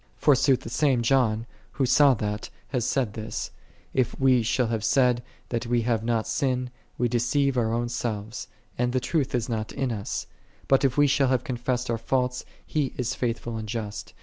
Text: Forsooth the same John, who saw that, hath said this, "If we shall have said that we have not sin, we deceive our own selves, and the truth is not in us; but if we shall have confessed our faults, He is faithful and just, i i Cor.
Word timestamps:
Forsooth 0.17 0.61
the 0.61 0.69
same 0.69 1.03
John, 1.03 1.45
who 1.73 1.85
saw 1.85 2.15
that, 2.15 2.49
hath 2.69 2.85
said 2.85 3.13
this, 3.13 3.51
"If 3.93 4.19
we 4.19 4.41
shall 4.41 4.65
have 4.65 4.83
said 4.83 5.21
that 5.49 5.67
we 5.67 5.83
have 5.83 6.03
not 6.03 6.25
sin, 6.27 6.71
we 6.97 7.07
deceive 7.07 7.55
our 7.55 7.71
own 7.71 7.87
selves, 7.87 8.47
and 8.79 8.93
the 8.93 8.99
truth 8.99 9.35
is 9.35 9.47
not 9.47 9.71
in 9.71 9.91
us; 9.91 10.25
but 10.67 10.83
if 10.83 10.97
we 10.97 11.05
shall 11.05 11.27
have 11.27 11.43
confessed 11.43 11.87
our 11.91 11.99
faults, 11.99 12.43
He 12.65 12.95
is 12.97 13.13
faithful 13.13 13.57
and 13.57 13.69
just, 13.69 14.09
i 14.09 14.09
i 14.09 14.13
Cor. 14.13 14.17